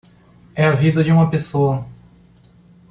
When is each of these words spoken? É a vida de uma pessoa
É 0.55 0.65
a 0.65 0.71
vida 0.71 1.03
de 1.03 1.11
uma 1.11 1.29
pessoa 1.29 1.85